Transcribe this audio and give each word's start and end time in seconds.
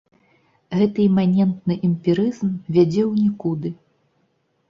Гэты 0.77 0.99
іманентны 1.09 1.75
эмпірызм 1.89 2.49
вядзе 2.77 3.03
ў 3.11 3.13
нікуды. 3.25 3.69